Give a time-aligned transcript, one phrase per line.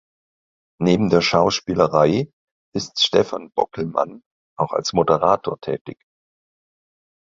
[0.81, 2.31] Neben der Schauspielerei
[2.73, 4.23] ist Stefan Bockelmann
[4.57, 5.99] auch als Moderator tätig.